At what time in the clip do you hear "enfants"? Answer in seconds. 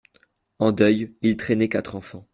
1.93-2.27